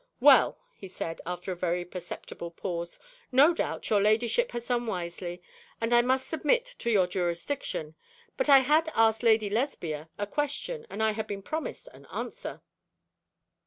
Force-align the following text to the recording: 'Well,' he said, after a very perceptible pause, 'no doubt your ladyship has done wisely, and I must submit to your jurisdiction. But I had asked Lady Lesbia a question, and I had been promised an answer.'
'Well,' 0.19 0.57
he 0.73 0.87
said, 0.87 1.21
after 1.27 1.51
a 1.51 1.55
very 1.55 1.85
perceptible 1.85 2.49
pause, 2.49 2.97
'no 3.31 3.53
doubt 3.53 3.87
your 3.91 4.01
ladyship 4.01 4.51
has 4.53 4.67
done 4.69 4.87
wisely, 4.87 5.43
and 5.79 5.93
I 5.93 6.01
must 6.01 6.27
submit 6.27 6.73
to 6.79 6.89
your 6.89 7.05
jurisdiction. 7.05 7.93
But 8.35 8.49
I 8.49 8.61
had 8.65 8.89
asked 8.95 9.21
Lady 9.21 9.47
Lesbia 9.47 10.09
a 10.17 10.25
question, 10.25 10.87
and 10.89 11.03
I 11.03 11.11
had 11.11 11.27
been 11.27 11.43
promised 11.43 11.87
an 11.93 12.07
answer.' 12.11 12.63